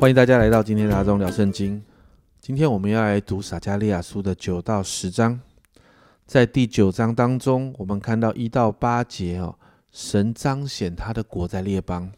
[0.00, 1.84] 欢迎大家来到今天的阿忠聊圣经。
[2.40, 5.38] 今天我们要来读撒加利亚书的九到十章。
[6.24, 9.58] 在第九章当中，我们看到一到八节哦，
[9.92, 12.10] 神彰显他的国在列邦。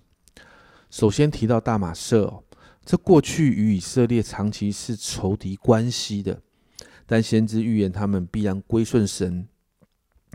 [0.91, 2.45] 首先提到大马色哦，
[2.85, 6.41] 这过去与以色列长期是仇敌关系的，
[7.05, 9.49] 但先知预言他们必然归顺神。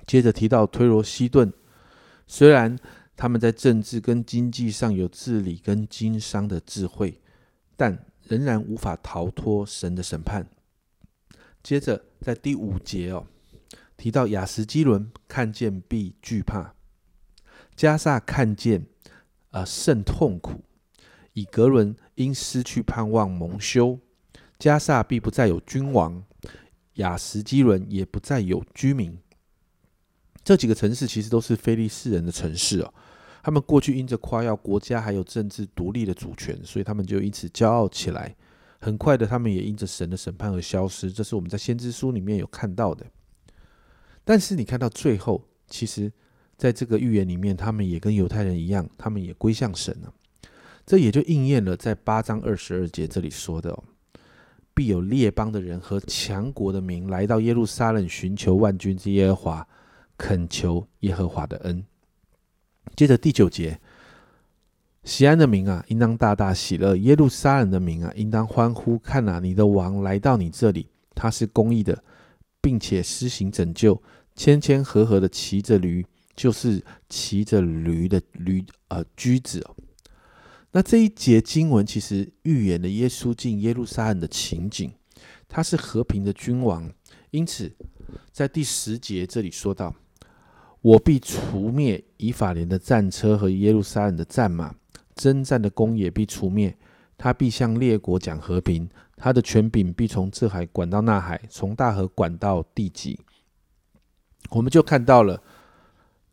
[0.06, 1.54] 接着提到推罗西顿，
[2.28, 2.78] 虽然
[3.16, 7.22] 他们在政治跟经济上有治理跟经商的智慧。
[7.78, 10.46] 但仍然无法逃脱神的审判。
[11.64, 13.26] 接着，在第五节哦，
[13.96, 16.74] 提到雅什基伦看见必惧怕，
[17.76, 18.86] 加萨看见
[19.52, 20.64] 啊甚痛苦，
[21.34, 24.00] 以格伦因失去盼望蒙羞，
[24.58, 26.24] 加萨必不再有君王，
[26.94, 29.18] 雅什基伦也不再有居民。
[30.44, 32.94] 这几个城市其实都是非利士人的城市哦。
[33.44, 38.36] 他们过去因着夸耀国家还有政治独立的主权，所以他们就因此骄傲起来。
[38.80, 41.12] 很快的，他们也因着神的审判而消失。
[41.12, 43.06] 这是我们在先知书里面有看到的。
[44.24, 46.12] 但是你看到最后，其实
[46.58, 50.14] 在这个预言里面，他们也跟犹太人一样，他们也归向神了。
[50.86, 53.78] 这也就应验了在八章二十二节这里说的：“，
[54.76, 59.68] 必有列邦的人和强国的民来到耶路撒冷，寻求万军之耶和华，
[60.18, 61.84] 恳求耶和华的恩。”
[62.98, 63.80] 接着第九节，
[65.04, 68.98] 西安的民啊，应当大大喜乐；耶路撒冷的民啊，应当欢呼。
[68.98, 72.04] 看啊，你的王来到你这里，他是公义的，
[72.60, 74.02] 并且施行拯救，
[74.34, 76.04] 谦谦和和的骑着驴，
[76.36, 79.76] 就是骑着驴的驴呃驹子哦。
[80.72, 84.92] 那这一节经文其实预言了耶稣进耶路撒冷的情景，
[85.48, 86.92] 他是和平的君王，
[87.30, 87.72] 因此
[88.32, 89.94] 在第十节这里说到。
[90.88, 94.74] 我必除灭以法莲的战车和耶路撒冷的战马，
[95.16, 96.74] 征战的弓也必除灭。
[97.18, 103.20] 他必向列国讲和平，他的权柄必从这海管到那海，从大河管到地极。
[104.52, 105.44] 我们就看到了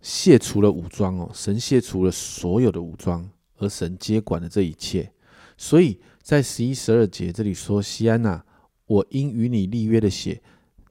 [0.01, 5.11] 卸除了武装哦，神卸除了所有的武装，而神接管了这一切。
[5.57, 8.45] 所以在十一、十二节这里说：“西安呐，
[8.87, 10.41] 我因与你立约的血。”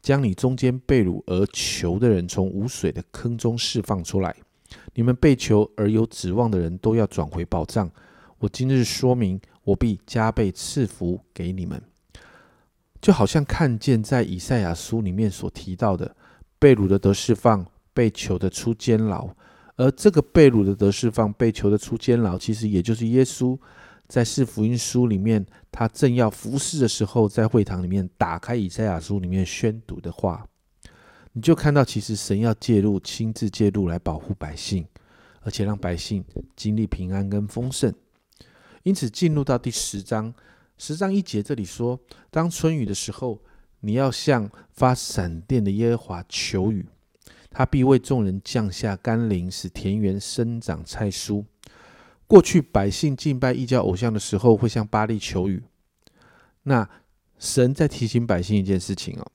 [0.04, 4.36] 将你中间被掳而求的人从无水的坑中释放出来，
[4.94, 7.90] 你们被囚而有指望的人都要转回宝藏。
[8.38, 11.82] 我今日说明，我必加倍赐福给你们。
[13.02, 16.14] 就好像看见在以赛亚书里面所提到的，
[16.60, 19.30] 被掳的得释放，被囚的出监牢。
[19.76, 23.58] 而这个被掳的得释放，被囚的出监牢，其实也就是耶稣。
[24.14, 30.48] 在四福音书里面，他正要服侍的时候，在会堂里面打开以赛亚书里面宣读的话，
[31.32, 34.86] 你就看到，其实神要介入，亲自介入来保护百姓，
[35.42, 36.24] 而且让百姓
[36.56, 37.92] 经历平安跟丰盛。
[38.84, 40.32] 因此，进入到第十章，
[40.78, 42.00] 十章一节这里说：
[42.30, 43.42] 当春雨的时候，
[43.80, 46.86] 你要向发闪电的耶和华求雨，
[47.50, 51.44] 他必为众人降下甘霖，使田园生长菜蔬。
[52.28, 55.64] 过去百姓敬拜异教偶像的时候，会向巴利求雨。
[56.64, 56.90] 那
[57.38, 59.32] 神在提醒百姓一件事情哦，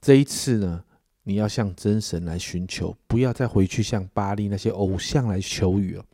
[0.00, 0.84] 这一次呢，
[1.22, 6.04] 你要向真神来寻求，不要再回去向巴利那些偶像来求雨了，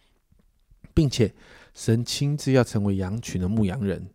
[0.92, 1.34] 并且
[1.72, 4.10] 神亲自要成为羊群的牧羊人。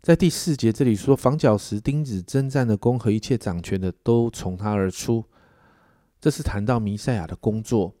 [0.00, 5.24] 在第四节这里说，防角石、钉子、征战的弓和一切掌权的都从他而出。
[6.20, 7.94] 这是谈到弥赛亚的工作，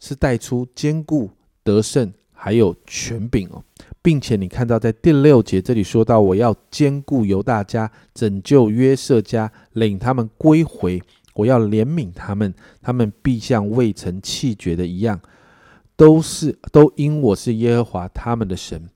[0.00, 1.30] 是带出坚固
[1.62, 2.12] 得胜。
[2.40, 3.64] 还有权柄哦，
[4.00, 11.02] 并且你看到在第六节这里说到，我要兼顾犹大家，拯救约瑟家，领他们归回。
[11.34, 15.20] 我要怜悯他们，他们必像未曾弃绝的一样，
[15.96, 18.88] 都是都因我是耶和华他们的神，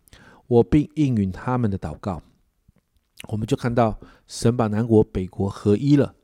[0.47, 2.23] 我并应允他们的祷告。
[3.27, 3.99] 我们就看到
[4.29, 6.15] 神把南国北国合一了，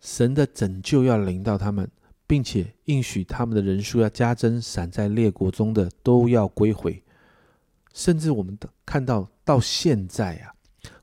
[0.00, 1.90] 神的拯救要临到他们。
[2.26, 7.02] 并且应许他们的人数要加增，散在列国中的都要归回。
[7.94, 10.52] 甚至我们看到到现在啊，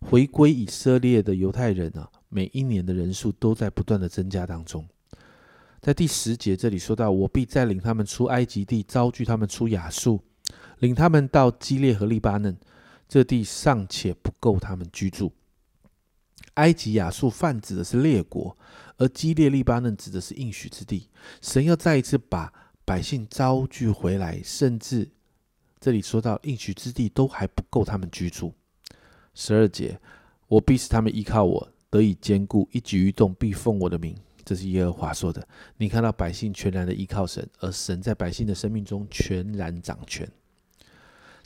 [0.02, 4.86] 回归以色列的犹太人啊，每一年的人数都在不断的增加当中。
[5.82, 10.22] 在第十节这里说到：“我必再领他们出埃及地，招聚他们出亚述，
[10.80, 12.56] 领他们到基列和利巴嫩，
[13.10, 15.32] 这地尚且不够他们居住。”
[16.56, 18.58] 埃及、亚述泛指的是列国，
[18.98, 21.10] 而基列、利巴嫩指的是应许之地。
[21.42, 22.54] 神要再一次把
[22.86, 25.10] 百姓招聚回来，甚至
[25.80, 28.54] 这里说到应许之地都还不够他们居住。
[29.34, 30.00] 十二节，
[30.48, 34.16] 我必使他们依靠我，得以坚固，一举一动必奉我的名。
[34.46, 35.48] 这是耶和华说的。
[35.78, 40.30] 你看到百姓全然的依靠神，而神在百姓的生命中全然掌权。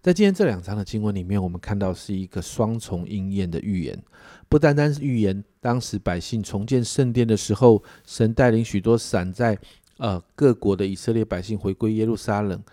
[0.07, 4.01] 在今天这两章的经文里面，我们看到是一个双重应验的预言，
[4.47, 9.59] 不单单是预言当时百姓重建圣殿的时候，神带领许多散在
[9.97, 12.63] 呃各国的以色列百姓回归耶路撒冷，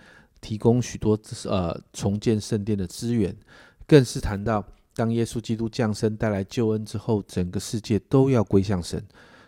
[0.40, 3.36] 提供许多呃重建圣殿的资源，
[3.84, 4.64] 更是谈到
[4.94, 9.04] 当耶稣基督降生带来救恩之后，整个世界都要归向神，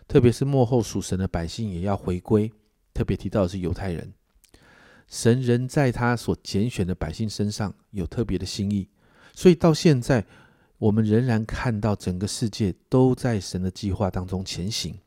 [0.09, 2.51] 特别是幕后属神的百姓也要回归，
[2.93, 4.11] 特别提到的是犹太人。
[5.07, 8.89] 神仍在他所拣选的百姓身上有特别的心意，
[9.33, 10.25] 所以到现在，
[10.77, 14.99] 我们仍然看到整个世界都在神的计划当中前行。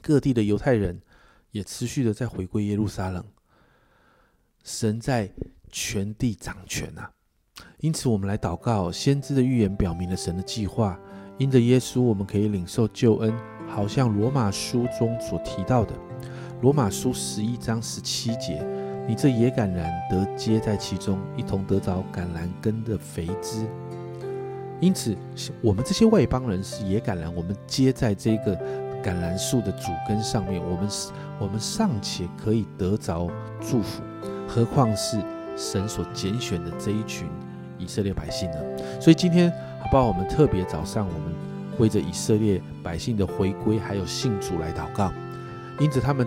[0.00, 1.02] 各地的犹太人
[1.50, 3.24] 也持续的在回归耶路撒冷。
[4.62, 5.30] 神在
[5.70, 7.10] 全地掌权啊！
[7.78, 8.92] 因此，我们来祷告。
[8.92, 10.96] 先知的预言表明了神的计划，
[11.38, 15.92] 因着耶稣，我们可以领受救恩，好像罗马书中所提到的，
[16.60, 18.64] 罗马书十一章十七节。
[19.08, 23.66] 你这野橄榄得接在其中，一同得着橄榄根的肥枝。
[24.80, 25.16] 因此，
[25.60, 28.56] 我们这些外邦人是野橄榄，我们接在这个
[29.02, 30.88] 橄榄树的主根上面，我们
[31.40, 33.28] 我们尚且可以得着
[33.60, 34.02] 祝福，
[34.48, 35.18] 何况是
[35.56, 37.28] 神所拣选的这一群
[37.78, 38.58] 以色列百姓呢？
[39.00, 39.50] 所以今天，
[39.80, 40.06] 好不好？
[40.06, 41.32] 我们特别早上，我们
[41.78, 45.12] 为着以色列百姓的回归，还有信主来祷告，
[45.80, 46.26] 因此他们。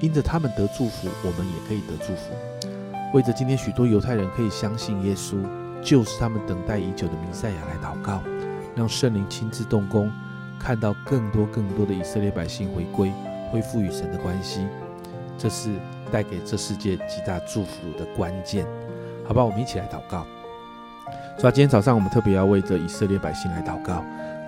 [0.00, 2.32] 因着他们得祝福，我们也可以得祝福。
[3.12, 5.36] 为着今天许多犹太人可以相信耶稣，
[5.82, 8.22] 就是他们等待已久的弥赛亚来祷告，
[8.74, 10.10] 让圣灵亲自动工，
[10.58, 13.12] 看到更多更多的以色列百姓回归，
[13.52, 14.66] 恢复与神的关系。
[15.36, 15.70] 这是
[16.10, 18.64] 带给这世界极大祝福的关键。
[19.26, 20.26] 好吧，我们一起来祷告。
[21.38, 24.04] 主啊，今天早上我们特别要为着以色列百姓来祷告。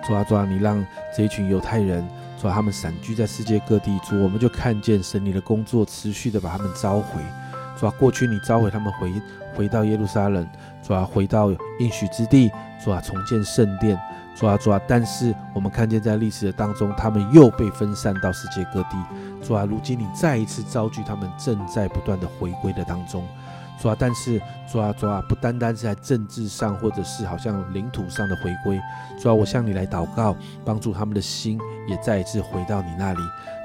[0.07, 0.83] 主啊，主啊，你让
[1.15, 2.07] 这一群犹太人。
[2.43, 7.21] 主他们散居在世界各地，主我们就看见神你的工作持续的把他们召回。
[7.79, 9.13] 主啊，过去你召回他们回
[9.55, 10.45] 回到耶路撒冷，
[10.85, 11.49] 主啊，回到
[11.79, 12.51] 应许之地，
[12.83, 13.97] 主啊，重建圣殿，
[14.35, 18.97] 主啊，主啊，但是我们看见在历史的当中，他们又被分散到世界各地。
[19.41, 23.25] 主啊，如今你再一次召集他们，正在不断的回归的当中。
[23.81, 24.41] 主啊，但是
[24.71, 28.79] 主啊，主啊，不单单是在政治上，或者是好像领土上的回归。
[29.19, 33.19] 主啊，我向你来祷告，帮助他们的心也再一次回到你那里。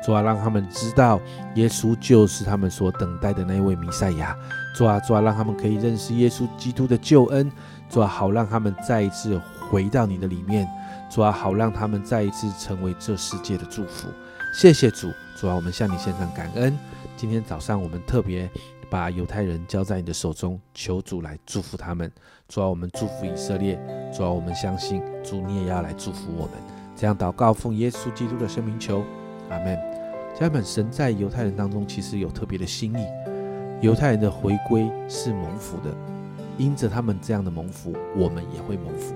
[0.05, 1.20] 主啊，让他们知道
[1.55, 4.37] 耶稣就是他们所等待的那位弥赛亚。
[4.75, 7.50] 主啊，主啊，让他们可以认识耶稣基督的救恩。
[7.88, 9.40] 主啊，好让他们再一次
[9.70, 10.69] 回到你的里面。
[11.11, 14.08] 主啊，好让他们再一次成为这世界的祝福。
[14.52, 16.76] 谢谢主，主啊，我们向你献上感恩。
[17.16, 18.50] 今天早上我们特别。
[18.90, 22.11] 把犹太人交在你的手中，求主来祝福他们。
[22.49, 23.79] 主要我们祝福以色列，
[24.14, 26.52] 主要我们相信主你也要来祝福我们。
[26.96, 29.02] 这样祷告，奉耶稣基督的圣名求，
[29.50, 29.76] 阿门。
[30.35, 33.06] 家人们，神在犹太人当中其实有特别的心意，
[33.81, 35.94] 犹太人的回归是蒙福的，
[36.56, 39.14] 因着他们这样的蒙福，我们也会蒙福。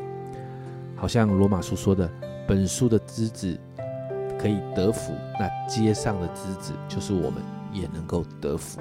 [0.97, 2.11] 好像罗马书说的，
[2.47, 3.59] 本书的枝子
[4.39, 7.43] 可以得福，那街上的枝子就是我们
[7.73, 8.81] 也能够得福。